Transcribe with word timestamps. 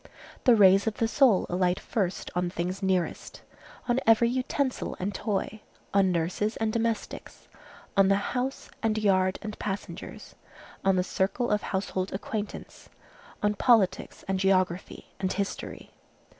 The 0.45 0.55
rays 0.55 0.87
of 0.87 0.95
the 0.95 1.07
soul 1.07 1.45
alight 1.47 1.79
first 1.79 2.31
on 2.33 2.49
things 2.49 2.81
nearest, 2.81 3.43
on 3.87 3.99
every 4.07 4.29
utensil 4.29 4.97
and 4.99 5.13
toy, 5.13 5.61
on 5.93 6.11
nurses 6.11 6.57
and 6.57 6.73
domestics, 6.73 7.47
on 7.95 8.07
the 8.07 8.15
house 8.33 8.71
and 8.81 8.97
yard 8.97 9.37
and 9.43 9.59
passengers, 9.59 10.33
on 10.83 10.95
the 10.95 11.03
circle 11.03 11.51
of 11.51 11.61
household 11.61 12.13
acquaintance, 12.13 12.89
on 13.43 13.53
politics 13.53 14.25
and 14.27 14.39
geography 14.39 15.09
and 15.19 15.33
history. 15.33 15.91